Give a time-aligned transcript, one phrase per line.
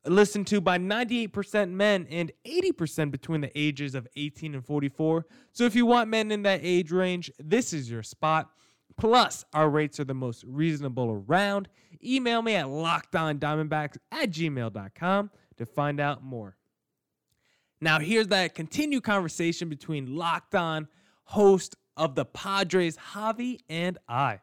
[0.07, 5.27] listened to by 98% men and 80% between the ages of 18 and 44.
[5.53, 8.51] So if you want men in that age range, this is your spot.
[8.97, 11.69] Plus, our rates are the most reasonable around.
[12.05, 16.57] Email me at lockedondiamondbacks at gmail.com to find out more.
[17.81, 20.89] Now, here's that continued conversation between Locked On,
[21.25, 24.41] host of the Padres, Javi, and I.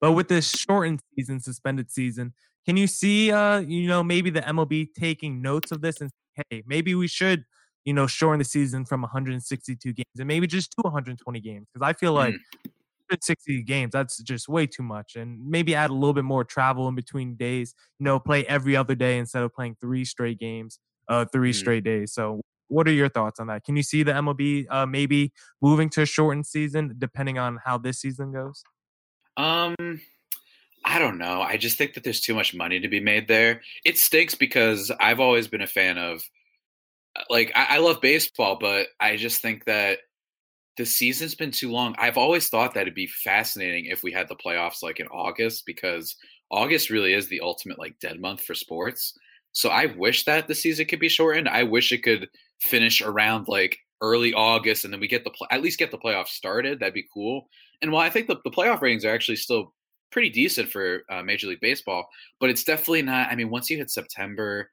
[0.00, 2.34] But with this shortened season, suspended season,
[2.66, 6.10] can you see, uh, you know, maybe the MLB taking notes of this and
[6.50, 7.44] hey, maybe we should,
[7.84, 11.66] you know, shorten the season from 162 games and maybe just to 120 games?
[11.72, 13.18] Because I feel like mm.
[13.22, 15.16] 60 games, that's just way too much.
[15.16, 18.76] And maybe add a little bit more travel in between days, you know, play every
[18.76, 21.54] other day instead of playing three straight games, uh, three mm.
[21.54, 22.12] straight days.
[22.12, 23.64] So what are your thoughts on that?
[23.64, 27.78] Can you see the MLB uh, maybe moving to a shortened season depending on how
[27.78, 28.62] this season goes?
[29.36, 29.74] Um,
[30.84, 31.40] I don't know.
[31.40, 33.62] I just think that there's too much money to be made there.
[33.84, 36.22] It stinks because I've always been a fan of,
[37.16, 39.98] uh, like, I, I love baseball, but I just think that
[40.76, 41.94] the season's been too long.
[41.98, 45.64] I've always thought that it'd be fascinating if we had the playoffs like in August
[45.66, 46.16] because
[46.50, 49.16] August really is the ultimate like dead month for sports.
[49.52, 51.48] So I wish that the season could be shortened.
[51.48, 52.28] I wish it could
[52.60, 55.98] finish around like early August and then we get the pl- at least get the
[55.98, 56.80] playoffs started.
[56.80, 57.48] That'd be cool.
[57.80, 59.73] And while I think the, the playoff ratings are actually still
[60.14, 62.08] pretty decent for uh, Major League Baseball,
[62.38, 63.30] but it's definitely not.
[63.30, 64.70] I mean, once you hit September,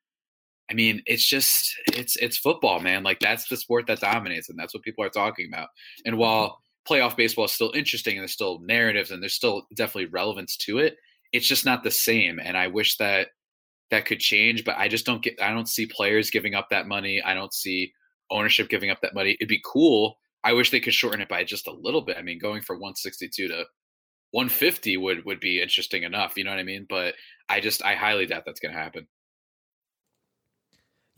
[0.70, 3.04] I mean, it's just it's it's football, man.
[3.04, 5.70] Like that's the sport that dominates, and that's what people are talking about.
[6.06, 10.06] And while playoff baseball is still interesting, and there's still narratives, and there's still definitely
[10.06, 10.96] relevance to it,
[11.34, 12.40] it's just not the same.
[12.40, 13.30] And I wish that
[13.90, 15.42] that could change, but I just don't get.
[15.42, 17.20] I don't see players giving up that money.
[17.20, 17.92] I don't see
[18.30, 19.32] ownership giving up that money.
[19.40, 20.18] It'd be cool.
[20.44, 22.18] I wish they could shorten it by just a little bit.
[22.18, 23.66] I mean, going from 162 to
[24.32, 26.38] 150 would would be interesting enough.
[26.38, 26.86] You know what I mean?
[26.90, 27.16] But
[27.50, 29.08] I just I highly doubt that's going to happen.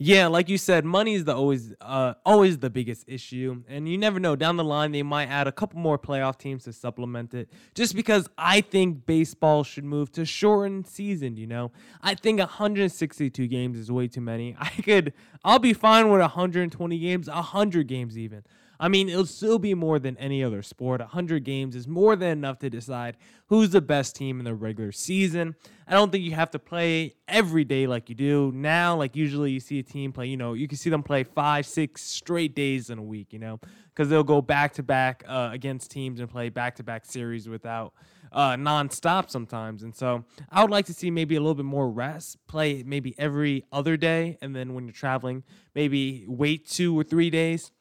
[0.00, 3.96] Yeah, like you said, money is the always uh always the biggest issue, and you
[3.96, 7.32] never know down the line they might add a couple more playoff teams to supplement
[7.32, 7.48] it.
[7.76, 11.70] Just because I think baseball should move to shortened season, you know,
[12.02, 14.56] I think 162 games is way too many.
[14.60, 15.12] I could,
[15.44, 18.42] I'll be fine with 120 games, 100 games even.
[18.84, 21.00] I mean, it'll still be more than any other sport.
[21.00, 24.92] 100 games is more than enough to decide who's the best team in the regular
[24.92, 25.54] season.
[25.88, 28.94] I don't think you have to play every day like you do now.
[28.94, 31.64] Like, usually you see a team play, you know, you can see them play five,
[31.64, 35.90] six straight days in a week, you know, because they'll go back to back against
[35.90, 37.94] teams and play back to back series without
[38.32, 39.82] uh, nonstop sometimes.
[39.82, 43.14] And so I would like to see maybe a little bit more rest, play maybe
[43.16, 44.36] every other day.
[44.42, 45.42] And then when you're traveling,
[45.74, 47.72] maybe wait two or three days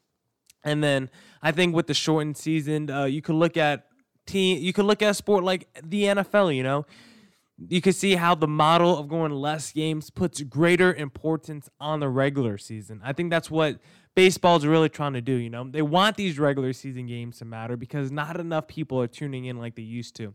[0.64, 1.10] and then
[1.42, 3.88] I think with the shortened season, uh, you could look at
[4.26, 4.62] team.
[4.62, 6.56] You could look at a sport like the NFL.
[6.56, 6.86] You know,
[7.68, 12.10] you can see how the model of going less games puts greater importance on the
[12.10, 13.02] regular season.
[13.04, 13.80] I think that's what
[14.16, 15.34] baseball is really trying to do.
[15.34, 19.08] You know, they want these regular season games to matter because not enough people are
[19.08, 20.34] tuning in like they used to.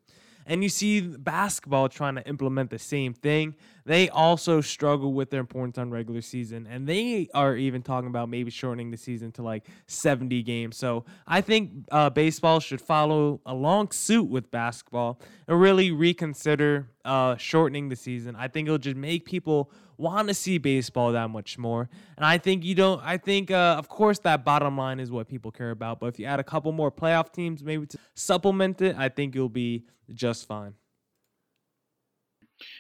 [0.48, 3.54] And you see basketball trying to implement the same thing.
[3.84, 8.30] They also struggle with their importance on regular season, and they are even talking about
[8.30, 10.78] maybe shortening the season to like 70 games.
[10.78, 17.36] So I think uh, baseball should follow along suit with basketball and really reconsider uh,
[17.36, 18.34] shortening the season.
[18.34, 21.90] I think it'll just make people want to see baseball that much more.
[22.16, 25.28] And I think you don't, I think, uh, of course, that bottom line is what
[25.28, 26.00] people care about.
[26.00, 29.34] But if you add a couple more playoff teams, maybe to supplement it, I think
[29.34, 29.84] you'll be
[30.14, 30.74] just fine.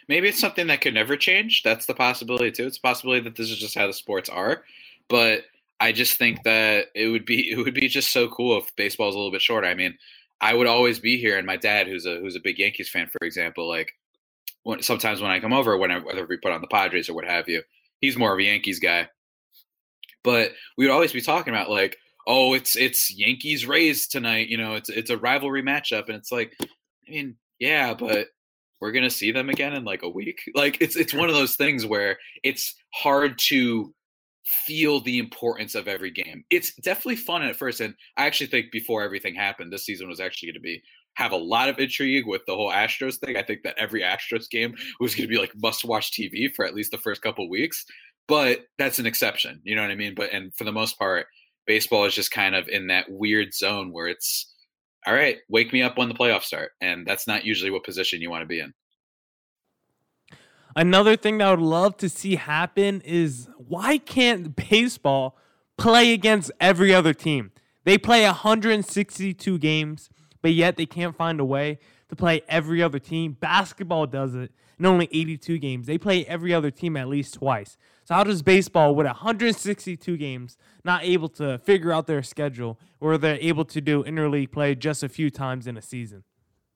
[0.08, 1.62] Maybe it's something that could never change.
[1.62, 2.66] That's the possibility too.
[2.66, 4.64] It's a possibility that this is just how the sports are.
[5.08, 5.44] But
[5.80, 9.08] I just think that it would be it would be just so cool if baseball
[9.08, 9.66] is a little bit shorter.
[9.66, 9.96] I mean,
[10.40, 13.08] I would always be here, and my dad, who's a who's a big Yankees fan,
[13.08, 13.94] for example, like
[14.68, 17.24] when, sometimes when I come over, whenever whether we put on the Padres or what
[17.24, 17.62] have you,
[18.02, 19.08] he's more of a Yankees guy.
[20.22, 24.48] But we would always be talking about like, oh, it's it's Yankees Rays tonight.
[24.48, 26.66] You know, it's it's a rivalry matchup, and it's like, I
[27.08, 28.26] mean, yeah, but
[28.78, 30.38] we're gonna see them again in like a week.
[30.54, 33.94] Like it's it's one of those things where it's hard to
[34.66, 36.44] feel the importance of every game.
[36.50, 40.20] It's definitely fun at first, and I actually think before everything happened, this season was
[40.20, 40.82] actually going to be
[41.18, 43.36] have a lot of intrigue with the whole Astros thing.
[43.36, 46.64] I think that every Astros game was going to be like must watch TV for
[46.64, 47.84] at least the first couple weeks.
[48.28, 50.14] But that's an exception, you know what I mean?
[50.14, 51.26] But and for the most part,
[51.66, 54.54] baseball is just kind of in that weird zone where it's
[55.06, 58.20] all right, wake me up when the playoffs start, and that's not usually what position
[58.20, 58.72] you want to be in.
[60.76, 65.36] Another thing that I would love to see happen is why can't baseball
[65.76, 67.50] play against every other team?
[67.84, 70.10] They play 162 games,
[70.42, 73.36] but yet they can't find a way to play every other team.
[73.38, 75.86] Basketball does it in only 82 games.
[75.86, 77.76] They play every other team at least twice.
[78.04, 83.18] So how does baseball with 162 games not able to figure out their schedule or
[83.18, 86.24] they're able to do interleague play just a few times in a season?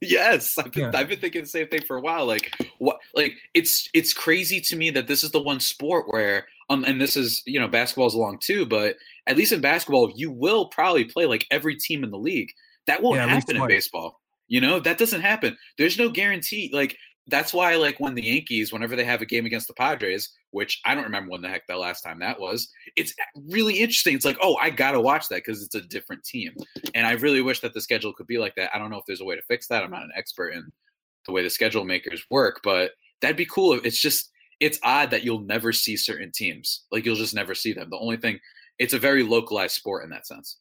[0.03, 0.99] Yes, I've been, yeah.
[0.99, 2.26] I've been thinking the same thing for a while.
[2.26, 2.99] Like what?
[3.14, 7.00] Like it's it's crazy to me that this is the one sport where um and
[7.00, 8.97] this is you know basketball's along too, but
[9.29, 12.50] at least in basketball you will probably play like every team in the league.
[12.87, 14.20] That won't yeah, happen in baseball.
[14.49, 15.56] You know that doesn't happen.
[15.79, 16.70] There's no guarantee.
[16.73, 16.96] Like
[17.29, 20.81] that's why like when the Yankees, whenever they have a game against the Padres, which
[20.84, 23.14] I don't remember when the heck the last time that was, it's
[23.49, 24.14] really interesting.
[24.14, 26.52] It's like, oh, I gotta watch that because it's a different team.
[26.94, 28.75] And I really wish that the schedule could be like that.
[28.75, 29.85] I don't know if there's a way to fix that.
[29.85, 30.70] I'm not an expert in
[31.26, 33.75] the way the schedule makers work, but that'd be cool.
[33.85, 34.31] It's just
[34.61, 36.85] it's odd that you'll never see certain teams.
[36.90, 37.90] Like you'll just never see them.
[37.90, 38.40] The only thing
[38.78, 40.58] it's a very localized sport in that sense.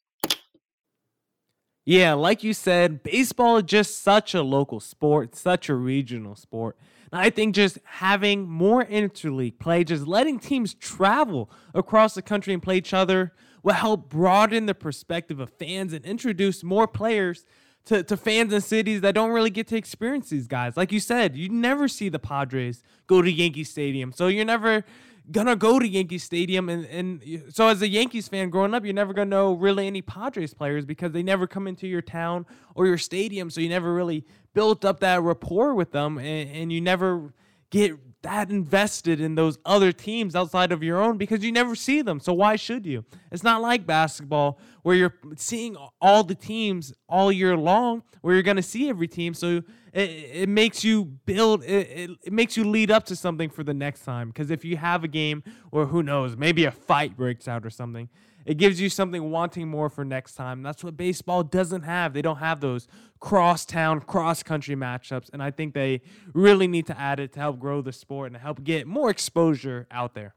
[1.83, 6.77] Yeah, like you said, baseball is just such a local sport, such a regional sport.
[7.11, 12.53] And I think just having more interleague play, just letting teams travel across the country
[12.53, 13.33] and play each other
[13.63, 17.45] will help broaden the perspective of fans and introduce more players
[17.85, 20.77] to, to fans in cities that don't really get to experience these guys.
[20.77, 24.11] Like you said, you never see the Padres go to Yankee Stadium.
[24.11, 24.85] So you're never
[25.29, 28.94] gonna go to Yankee Stadium, and and so as a Yankees fan growing up, you're
[28.94, 32.45] never gonna know really any Padres players because they never come into your town
[32.75, 36.71] or your stadium, so you never really built up that rapport with them, and, and
[36.71, 37.33] you never
[37.69, 42.01] get that invested in those other teams outside of your own because you never see
[42.01, 42.19] them.
[42.19, 43.03] So why should you?
[43.31, 48.44] It's not like basketball where you're seeing all the teams all year long, where you're
[48.44, 49.33] going to see every team.
[49.33, 53.50] So it, it makes you build, it, it, it makes you lead up to something
[53.50, 54.27] for the next time.
[54.27, 57.71] Because if you have a game, or who knows, maybe a fight breaks out or
[57.71, 58.07] something,
[58.45, 60.63] it gives you something wanting more for next time.
[60.63, 62.13] That's what baseball doesn't have.
[62.13, 62.88] They don't have those
[63.19, 65.29] cross town, cross country matchups.
[65.31, 66.01] And I think they
[66.33, 69.88] really need to add it to help grow the sport and help get more exposure
[69.91, 70.33] out there.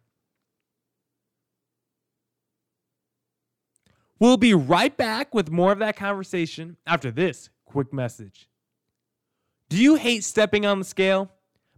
[4.21, 8.49] We'll be right back with more of that conversation after this quick message.
[9.69, 11.31] Do you hate stepping on the scale?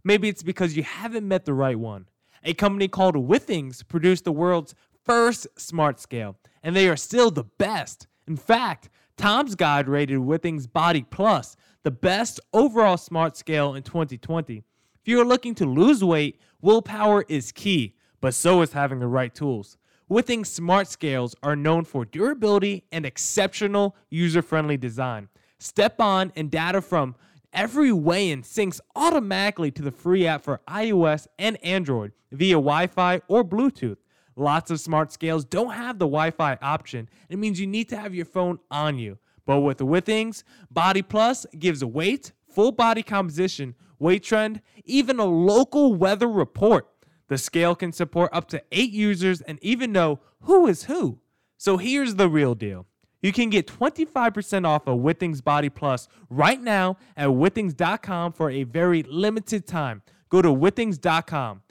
[0.03, 2.07] Maybe it's because you haven't met the right one.
[2.43, 4.75] A company called Withings produced the world's
[5.07, 8.07] first smart scale, and they are still the best.
[8.27, 14.57] In fact, Tom's Guide rated Withings Body Plus the best overall smart scale in 2020.
[14.57, 19.07] If you are looking to lose weight, willpower is key, but so is having the
[19.07, 19.77] right tools.
[20.11, 25.29] Withings smart scales are known for durability and exceptional user friendly design.
[25.59, 27.15] Step on and data from
[27.53, 32.87] every weigh in syncs automatically to the free app for iOS and Android via Wi
[32.87, 33.97] Fi or Bluetooth.
[34.39, 37.09] Lots of smart scales don't have the Wi Fi option.
[37.27, 39.17] It means you need to have your phone on you.
[39.47, 45.25] But with the Withings, Body Plus gives weight, full body composition, weight trend, even a
[45.25, 46.87] local weather report.
[47.29, 51.19] The scale can support up to eight users and even know who is who.
[51.57, 52.85] So here's the real deal.
[53.23, 58.63] You can get 25% off of Withings Body Plus right now at withings.com for a
[58.63, 60.03] very limited time.
[60.29, 61.63] Go to withings.com.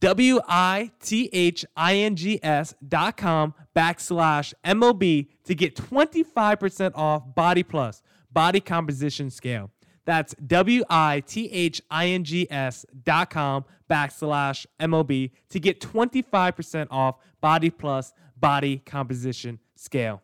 [0.00, 5.00] W I T H I N G S dot com backslash MOB
[5.44, 9.70] to get 25% off Body Plus, Body Composition Scale.
[10.04, 15.80] That's W I T H I N G S dot com backslash MOB to get
[15.80, 20.20] 25% off Body Plus, Body Composition Scale.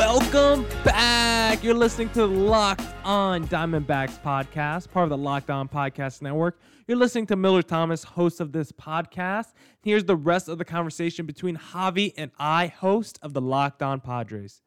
[0.00, 1.62] Welcome back.
[1.62, 6.58] You're listening to Locked On Diamondbacks podcast, part of the Locked On Podcast Network.
[6.88, 9.48] You're listening to Miller Thomas, host of this podcast.
[9.82, 14.00] Here's the rest of the conversation between Javi and I, host of the Locked On
[14.00, 14.62] Padres.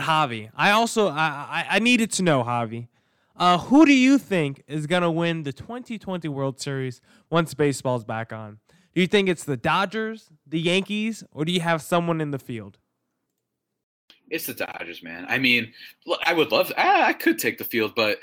[0.00, 2.86] Javi, I also I, I needed to know, Javi,
[3.34, 8.32] uh, who do you think is gonna win the 2020 World Series once baseball's back
[8.32, 8.58] on?
[8.94, 12.38] Do you think it's the Dodgers, the Yankees, or do you have someone in the
[12.38, 12.78] field?
[14.28, 15.26] It's the Dodgers, man.
[15.28, 15.72] I mean,
[16.24, 16.72] I would love.
[16.76, 18.18] I could take the field, but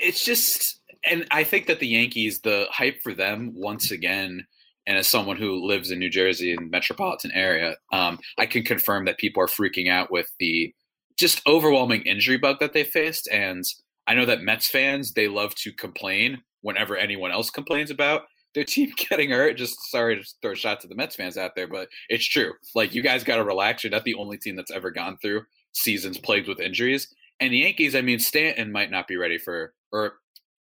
[0.00, 0.80] it's just.
[1.04, 4.46] And I think that the Yankees, the hype for them once again,
[4.86, 9.04] and as someone who lives in New Jersey and metropolitan area, um, I can confirm
[9.04, 10.74] that people are freaking out with the
[11.16, 13.28] just overwhelming injury bug that they faced.
[13.28, 13.64] And
[14.06, 18.22] I know that Mets fans they love to complain whenever anyone else complains about
[18.54, 19.56] their team getting hurt.
[19.56, 22.52] Just sorry to throw shots shot to the Mets fans out there, but it's true.
[22.74, 23.84] Like you guys got to relax.
[23.84, 27.14] You're not the only team that's ever gone through seasons plagued with injuries.
[27.40, 30.14] And the Yankees, I mean, Stanton might not be ready for, or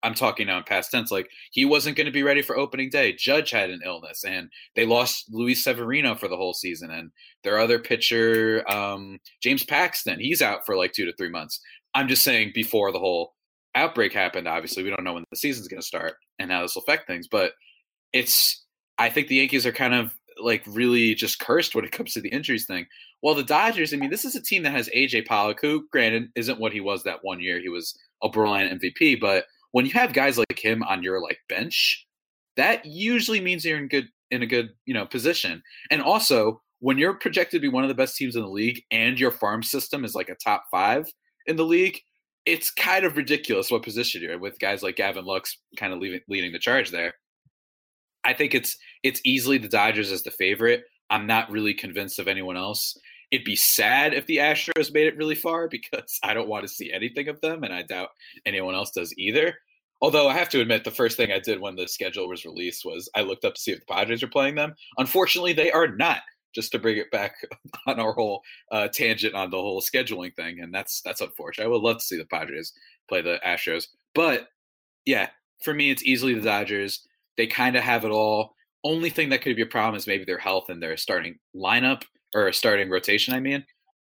[0.03, 2.91] I'm talking now in past tense, like he wasn't going to be ready for opening
[2.91, 3.15] day.
[3.15, 6.91] Judge had an illness, and they lost Luis Severino for the whole season.
[6.91, 7.11] And
[7.43, 11.61] their other pitcher, um, James Paxton, he's out for like two to three months.
[11.95, 13.35] I'm just saying before the whole
[13.75, 14.47] outbreak happened.
[14.47, 17.07] Obviously, we don't know when the season's going to start and how this will affect
[17.07, 17.53] things, but
[18.17, 18.65] it's
[18.99, 22.21] I think the Yankees are kind of like really just cursed when it comes to
[22.21, 22.87] the injuries thing.
[23.23, 26.29] Well, the Dodgers, I mean, this is a team that has AJ Pollock, who, granted,
[26.35, 27.61] isn't what he was that one year.
[27.61, 31.39] He was a borderline MVP, but when you have guys like him on your like
[31.49, 32.07] bench,
[32.57, 35.63] that usually means you're in good in a good you know position.
[35.91, 38.83] And also, when you're projected to be one of the best teams in the league,
[38.91, 41.07] and your farm system is like a top five
[41.47, 42.01] in the league,
[42.47, 45.99] it's kind of ridiculous what position you're in with guys like Gavin Lux kind of
[45.99, 47.15] leading, leading the charge there.
[48.27, 50.85] I think it's it's easily the Dodgers as the favorite.
[51.09, 52.99] I'm not really convinced of anyone else.
[53.31, 56.69] It'd be sad if the Astros made it really far because I don't want to
[56.69, 58.11] see anything of them, and I doubt
[58.45, 59.55] anyone else does either.
[60.03, 62.85] Although I have to admit, the first thing I did when the schedule was released
[62.85, 64.75] was I looked up to see if the Padres are playing them.
[64.99, 66.21] Unfortunately, they are not.
[66.55, 67.35] Just to bring it back
[67.87, 68.41] on our whole
[68.73, 71.67] uh, tangent on the whole scheduling thing, and that's that's unfortunate.
[71.67, 72.73] I would love to see the Padres
[73.11, 74.49] play the Astros, but
[75.05, 75.29] yeah,
[75.63, 77.07] for me, it's easily the Dodgers.
[77.37, 78.55] They kind of have it all.
[78.85, 82.03] Only thing that could be a problem is maybe their health and their starting lineup
[82.35, 83.35] or starting rotation.
[83.35, 83.65] I mean, in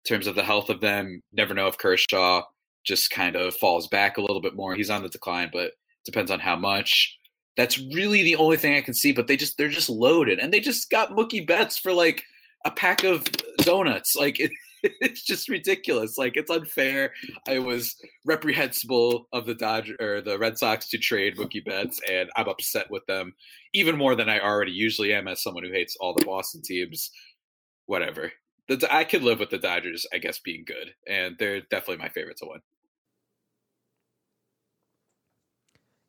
[0.07, 2.43] terms of the health of them, never know if Kershaw
[2.85, 4.75] just kind of falls back a little bit more.
[4.75, 5.71] He's on the decline, but
[6.05, 7.17] depends on how much.
[7.57, 9.11] That's really the only thing I can see.
[9.11, 12.23] But they just they're just loaded, and they just got Mookie Betts for like
[12.65, 13.25] a pack of
[13.57, 14.15] donuts.
[14.15, 14.51] Like it,
[15.01, 16.17] it's just ridiculous.
[16.17, 17.13] Like it's unfair.
[17.47, 17.95] I was
[18.25, 22.89] reprehensible of the Dodger or the Red Sox to trade Mookie Betts, and I'm upset
[22.89, 23.33] with them
[23.73, 27.11] even more than I already usually am as someone who hates all the Boston teams.
[27.85, 28.31] Whatever.
[28.67, 32.09] The, I could live with the Dodgers, I guess, being good, and they're definitely my
[32.09, 32.61] favorite to win.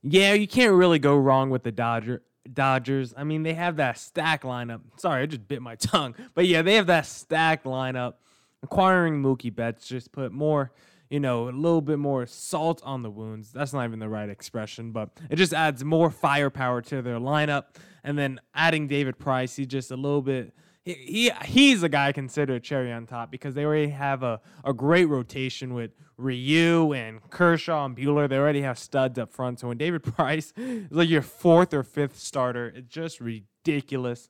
[0.02, 3.14] Yeah, you can't really go wrong with the Dodger Dodgers.
[3.16, 4.80] I mean, they have that stack lineup.
[4.96, 6.14] Sorry, I just bit my tongue.
[6.34, 8.14] But yeah, they have that stacked lineup
[8.62, 10.72] acquiring Mookie Betts just put more,
[11.08, 13.52] you know, a little bit more salt on the wounds.
[13.52, 17.64] That's not even the right expression, but it just adds more firepower to their lineup.
[18.04, 20.54] And then adding David Price, he's just a little bit.
[20.82, 24.72] He, he he's a guy considered cherry on top because they already have a, a
[24.72, 28.28] great rotation with Ryu and Kershaw and Buehler.
[28.28, 29.60] They already have studs up front.
[29.60, 34.28] So when David Price is like your fourth or fifth starter, it's just ridiculous.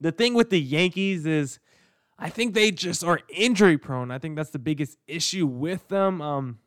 [0.00, 1.58] The thing with the Yankees is
[2.20, 4.10] I think they just are injury prone.
[4.10, 6.20] I think that's the biggest issue with them.
[6.20, 6.58] Um,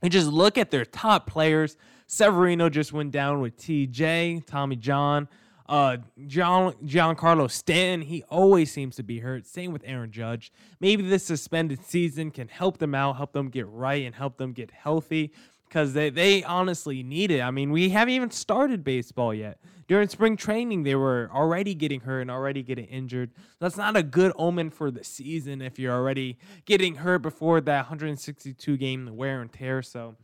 [0.00, 1.76] and just look at their top players.
[2.06, 5.28] Severino just went down with TJ, Tommy John,
[5.68, 8.06] uh, John Giancarlo Stanton.
[8.06, 9.46] He always seems to be hurt.
[9.46, 10.52] Same with Aaron Judge.
[10.80, 14.52] Maybe this suspended season can help them out, help them get right, and help them
[14.52, 15.32] get healthy
[15.74, 17.40] because they, they honestly need it.
[17.40, 19.58] I mean, we haven't even started baseball yet.
[19.88, 23.32] During spring training, they were already getting hurt and already getting injured.
[23.58, 27.86] That's not a good omen for the season if you're already getting hurt before that
[27.86, 29.82] 162 game wear and tear.
[29.82, 30.14] So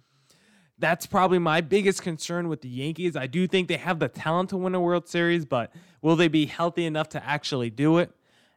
[0.78, 3.16] that's probably my biggest concern with the Yankees.
[3.16, 6.28] I do think they have the talent to win a World Series, but will they
[6.28, 8.12] be healthy enough to actually do it?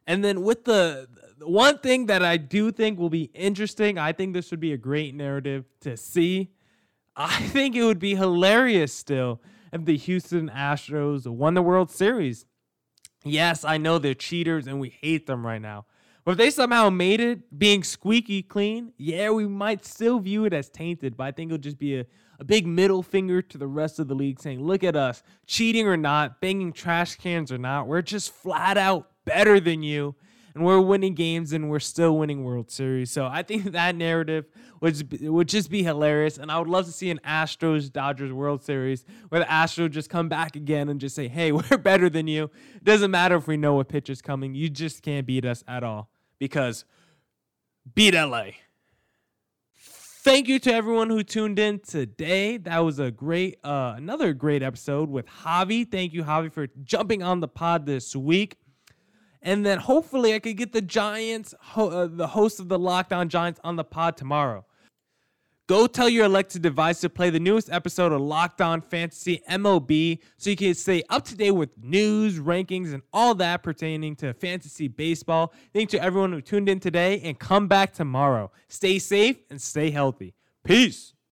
[0.06, 1.08] And then with the
[1.40, 4.78] one thing that I do think will be interesting, I think this would be a
[4.78, 6.52] great narrative to see
[7.16, 9.40] I think it would be hilarious still
[9.72, 12.46] if the Houston Astros won the World Series.
[13.24, 15.86] Yes, I know they're cheaters and we hate them right now.
[16.24, 20.54] But if they somehow made it being squeaky clean, yeah, we might still view it
[20.54, 21.16] as tainted.
[21.16, 22.06] But I think it'll just be a,
[22.38, 25.86] a big middle finger to the rest of the league saying, look at us, cheating
[25.86, 30.14] or not, banging trash cans or not, we're just flat out better than you.
[30.54, 33.10] And we're winning games and we're still winning World Series.
[33.10, 34.46] So I think that narrative
[34.80, 38.62] would would just be hilarious, and I would love to see an Astros Dodgers World
[38.62, 42.26] Series where the Astros just come back again and just say, "Hey, we're better than
[42.26, 45.44] you." It doesn't matter if we know what pitch is coming; you just can't beat
[45.44, 46.84] us at all because
[47.94, 48.50] beat LA.
[50.24, 52.56] Thank you to everyone who tuned in today.
[52.56, 55.86] That was a great, uh, another great episode with Javi.
[55.86, 58.56] Thank you, Javi, for jumping on the pod this week.
[59.44, 63.12] And then hopefully I could get the Giants, ho- uh, the host of the Locked
[63.12, 64.64] On Giants, on the pod tomorrow.
[65.66, 70.18] Go tell your elected device to play the newest episode of Locked On Fantasy MLB
[70.36, 74.34] so you can stay up to date with news, rankings, and all that pertaining to
[74.34, 75.54] fantasy baseball.
[75.72, 78.50] Thank you to everyone who tuned in today and come back tomorrow.
[78.68, 80.34] Stay safe and stay healthy.
[80.64, 81.13] Peace.